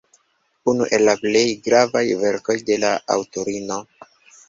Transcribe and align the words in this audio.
Unu 0.73 0.87
el 0.97 1.03
la 1.09 1.15
plej 1.25 1.45
gravaj 1.69 2.03
verkoj 2.25 2.59
de 2.73 2.81
la 2.89 2.97
aŭtorino. 3.19 3.83